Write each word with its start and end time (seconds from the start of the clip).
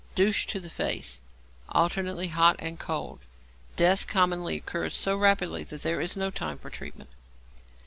Douche 0.15 0.47
to 0.47 0.59
the 0.59 0.71
face, 0.71 1.19
alternately 1.69 2.29
hot 2.29 2.55
and 2.57 2.79
cold. 2.79 3.19
Death 3.75 4.07
commonly 4.07 4.55
occurs 4.57 4.95
so 4.95 5.15
rapidly 5.15 5.63
that 5.65 5.83
there 5.83 6.01
is 6.01 6.17
no 6.17 6.31
time 6.31 6.57
for 6.57 6.71
treatment. 6.71 7.11